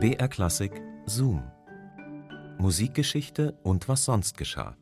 [0.00, 1.42] BR Klassik Zoom.
[2.58, 4.76] Musikgeschichte und was sonst geschah.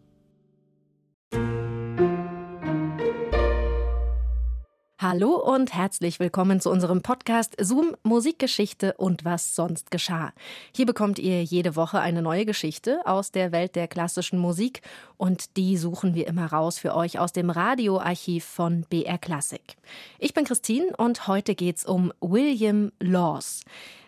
[5.00, 10.34] Hallo und herzlich willkommen zu unserem Podcast Zoom Musikgeschichte und was sonst geschah.
[10.74, 14.82] Hier bekommt ihr jede Woche eine neue Geschichte aus der Welt der klassischen Musik
[15.16, 19.76] und die suchen wir immer raus für euch aus dem Radioarchiv von BR Klassik.
[20.18, 23.62] Ich bin Christine und heute geht's um William Laws.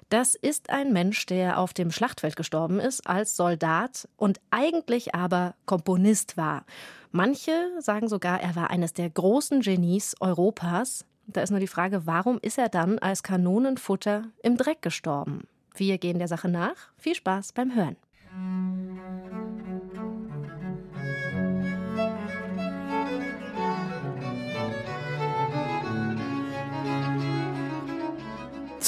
[0.08, 5.54] Das ist ein Mensch, der auf dem Schlachtfeld gestorben ist als Soldat und eigentlich aber
[5.66, 6.64] Komponist war.
[7.12, 11.04] Manche sagen sogar, er war eines der großen Genies Europas.
[11.26, 15.46] Da ist nur die Frage, warum ist er dann als Kanonenfutter im Dreck gestorben?
[15.74, 16.74] Wir gehen der Sache nach.
[16.96, 17.96] Viel Spaß beim Hören.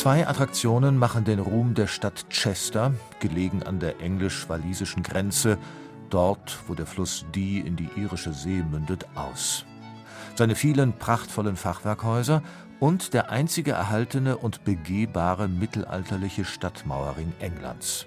[0.01, 5.59] Zwei Attraktionen machen den Ruhm der Stadt Chester, gelegen an der englisch-walisischen Grenze,
[6.09, 9.67] dort, wo der Fluss Dee in die irische See mündet, aus.
[10.37, 12.43] Seine vielen prachtvollen Fachwerkhäuser
[12.79, 18.07] und der einzige erhaltene und begehbare mittelalterliche Stadtmauerring Englands.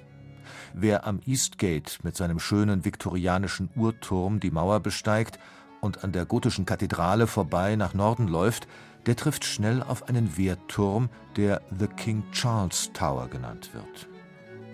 [0.73, 5.37] Wer am Eastgate mit seinem schönen viktorianischen Uhrturm die Mauer besteigt
[5.79, 8.67] und an der gotischen Kathedrale vorbei nach Norden läuft,
[9.05, 14.07] der trifft schnell auf einen Wehrturm, der The King Charles Tower genannt wird.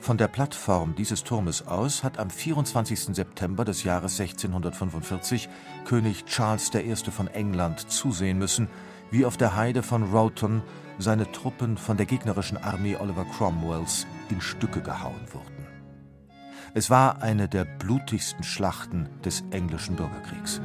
[0.02, 3.16] Von der Plattform dieses Turmes aus hat am 24.
[3.16, 5.50] September des Jahres 1645
[5.84, 6.96] König Charles I.
[7.12, 8.70] von England zusehen müssen,
[9.12, 10.62] wie auf der Heide von Rowton
[11.00, 15.68] seine Truppen von der gegnerischen Armee Oliver Cromwells in Stücke gehauen wurden.
[16.74, 20.62] Es war eine der blutigsten Schlachten des englischen Bürgerkriegs.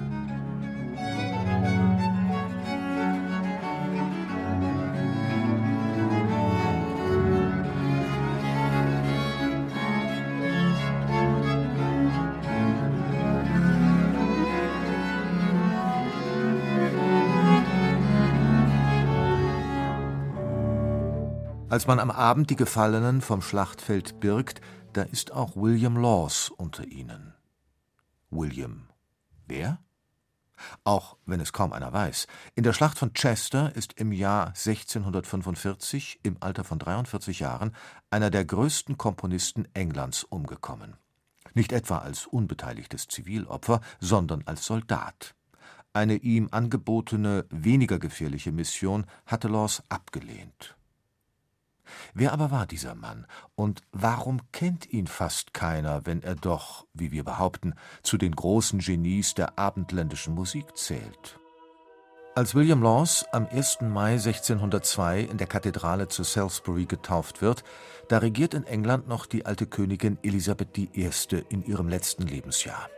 [21.74, 24.60] Als man am Abend die Gefallenen vom Schlachtfeld birgt,
[24.92, 27.34] da ist auch William Laws unter ihnen.
[28.30, 28.90] William.
[29.48, 29.80] Wer?
[30.84, 32.28] Auch wenn es kaum einer weiß.
[32.54, 37.74] In der Schlacht von Chester ist im Jahr 1645 im Alter von 43 Jahren
[38.08, 40.94] einer der größten Komponisten Englands umgekommen.
[41.54, 45.34] Nicht etwa als unbeteiligtes Zivilopfer, sondern als Soldat.
[45.92, 50.76] Eine ihm angebotene, weniger gefährliche Mission hatte Laws abgelehnt.
[52.14, 57.12] Wer aber war dieser Mann, und warum kennt ihn fast keiner, wenn er doch, wie
[57.12, 61.38] wir behaupten, zu den großen Genies der abendländischen Musik zählt?
[62.36, 63.82] Als William Laws am 1.
[63.82, 67.62] Mai 1602 in der Kathedrale zu Salisbury getauft wird,
[68.08, 71.10] da regiert in England noch die alte Königin Elisabeth I.
[71.48, 72.88] in ihrem letzten Lebensjahr.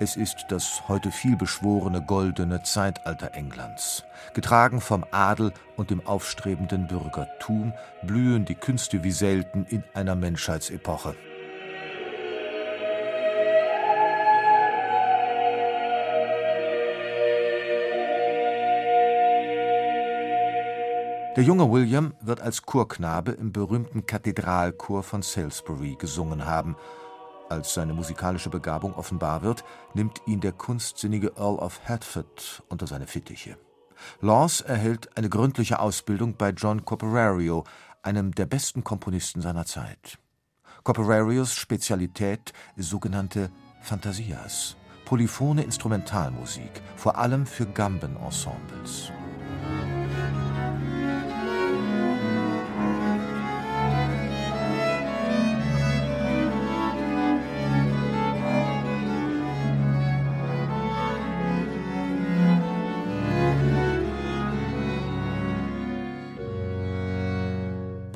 [0.00, 4.04] Es ist das heute vielbeschworene goldene Zeitalter Englands.
[4.32, 7.72] Getragen vom Adel und dem aufstrebenden Bürgertum
[8.04, 11.16] blühen die Künste wie selten in einer Menschheitsepoche.
[21.34, 26.76] Der junge William wird als Chorknabe im berühmten Kathedralchor von Salisbury gesungen haben
[27.50, 29.64] als seine musikalische Begabung offenbar wird,
[29.94, 33.56] nimmt ihn der kunstsinnige Earl of Hertford unter seine Fittiche.
[34.20, 37.64] Laws erhält eine gründliche Ausbildung bei John Copperario,
[38.02, 40.18] einem der besten Komponisten seiner Zeit.
[40.84, 43.50] Copperarios Spezialität sogenannte
[43.82, 49.12] Fantasias, polyphone Instrumentalmusik, vor allem für Gambenensembles.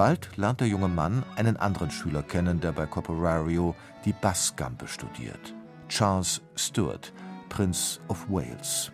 [0.03, 5.55] Bald lernt der junge Mann einen anderen Schüler kennen, der bei Copperario die Bassgambe studiert.
[5.89, 7.13] Charles Stuart,
[7.49, 8.91] Prinz of Wales.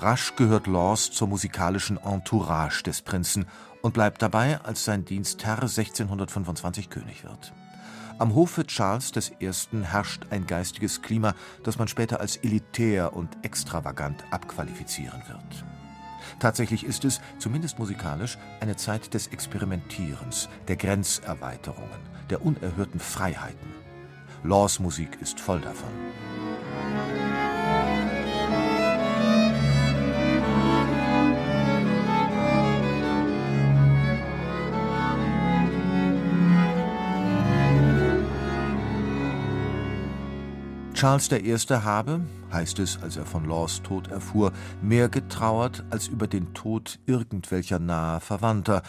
[0.00, 3.46] Rasch gehört Laws zur musikalischen Entourage des Prinzen
[3.80, 7.54] und bleibt dabei, als sein Dienstherr 1625 König wird.
[8.18, 9.50] Am Hofe Charles I.
[9.80, 11.32] herrscht ein geistiges Klima,
[11.64, 15.64] das man später als elitär und extravagant abqualifizieren wird.
[16.38, 23.72] Tatsächlich ist es, zumindest musikalisch, eine Zeit des Experimentierens, der Grenzerweiterungen, der unerhörten Freiheiten.
[24.44, 25.90] Laws Musik ist voll davon.
[40.98, 41.56] Charles I.
[41.84, 44.52] habe, heißt es, als er von Laws Tod erfuhr,
[44.82, 48.82] mehr getrauert als über den Tod irgendwelcher naher Verwandter,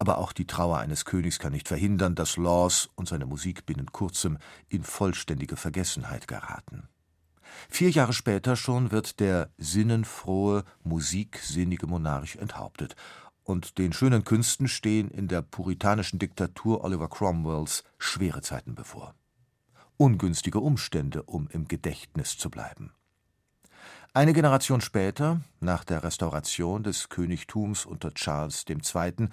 [0.00, 3.92] aber auch die Trauer eines Königs kann nicht verhindern, dass Laws und seine Musik binnen
[3.92, 4.38] kurzem
[4.70, 6.88] in vollständige Vergessenheit geraten.
[7.68, 12.96] Vier Jahre später schon wird der sinnenfrohe, musiksinnige Monarch enthauptet,
[13.44, 19.14] und den schönen Künsten stehen in der puritanischen Diktatur Oliver Cromwells schwere Zeiten bevor.
[20.02, 22.92] Ungünstige Umstände, um im Gedächtnis zu bleiben.
[24.12, 29.28] Eine Generation später, nach der Restauration des Königtums unter Charles II.,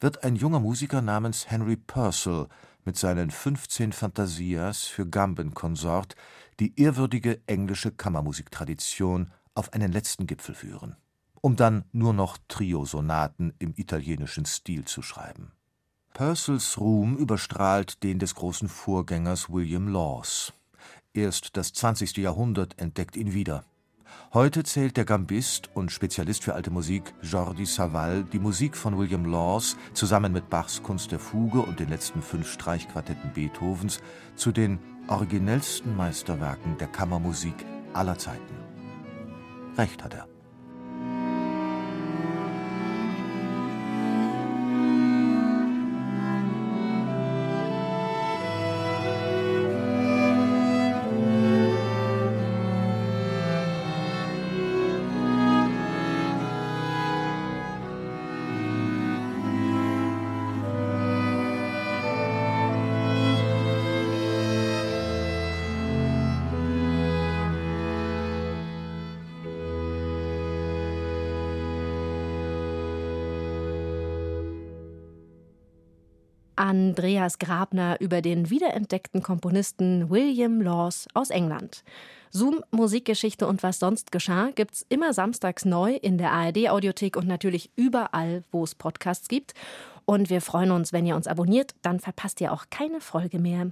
[0.00, 2.46] wird ein junger Musiker namens Henry Purcell
[2.86, 6.16] mit seinen 15 Fantasias für Gambenkonsort
[6.58, 10.96] die ehrwürdige englische Kammermusiktradition auf einen letzten Gipfel führen,
[11.42, 15.52] um dann nur noch Triosonaten im italienischen Stil zu schreiben.
[16.14, 20.52] Purcells Ruhm überstrahlt den des großen Vorgängers William Laws.
[21.12, 22.16] Erst das 20.
[22.18, 23.64] Jahrhundert entdeckt ihn wieder.
[24.32, 29.24] Heute zählt der Gambist und Spezialist für alte Musik Jordi Savall die Musik von William
[29.24, 34.00] Laws zusammen mit Bachs Kunst der Fuge und den letzten fünf Streichquartetten Beethovens
[34.36, 34.78] zu den
[35.08, 37.56] originellsten Meisterwerken der Kammermusik
[37.92, 38.54] aller Zeiten.
[39.76, 40.33] Recht hat er.
[76.64, 81.84] Andreas Grabner über den wiederentdeckten Komponisten William Laws aus England.
[82.30, 87.70] Zoom, Musikgeschichte und was sonst geschah, gibt's immer samstags neu in der ARD-Audiothek und natürlich
[87.76, 89.52] überall, wo es Podcasts gibt.
[90.06, 93.70] Und wir freuen uns, wenn ihr uns abonniert, dann verpasst ihr auch keine Folge mehr.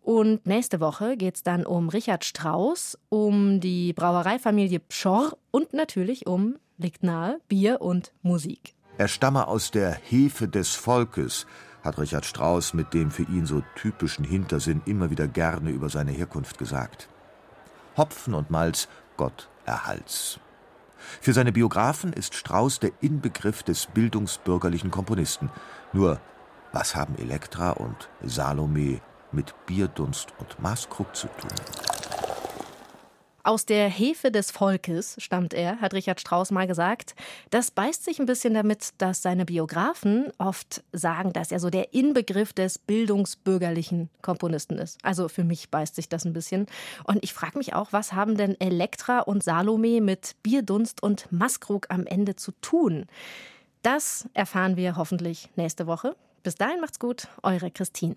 [0.00, 6.26] Und nächste Woche geht es dann um Richard Strauss, um die Brauereifamilie Pschorr und natürlich
[6.26, 8.72] um, liegt nahe, Bier und Musik.
[8.96, 11.46] Er stamme aus der Hefe des Volkes,
[11.86, 16.10] hat Richard Strauss mit dem für ihn so typischen Hintersinn immer wieder gerne über seine
[16.10, 17.08] Herkunft gesagt.
[17.96, 20.38] Hopfen und Malz, Gott erhalts.
[21.20, 25.50] Für seine Biografen ist Strauss der Inbegriff des bildungsbürgerlichen Komponisten.
[25.92, 26.20] Nur,
[26.72, 29.00] was haben Elektra und Salome
[29.32, 31.85] mit Bierdunst und Maßkrug zu tun?
[33.46, 37.14] Aus der Hefe des Volkes stammt er, hat Richard Strauss mal gesagt.
[37.50, 41.94] Das beißt sich ein bisschen damit, dass seine Biografen oft sagen, dass er so der
[41.94, 44.98] Inbegriff des bildungsbürgerlichen Komponisten ist.
[45.04, 46.66] Also für mich beißt sich das ein bisschen.
[47.04, 51.86] Und ich frage mich auch, was haben denn Elektra und Salome mit Bierdunst und Maskrug
[51.88, 53.06] am Ende zu tun?
[53.82, 56.16] Das erfahren wir hoffentlich nächste Woche.
[56.42, 58.16] Bis dahin macht's gut, eure Christine.